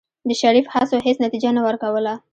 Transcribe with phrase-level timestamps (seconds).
[0.27, 2.13] د شريف هڅو هېڅ نتيجه نه ورکوله.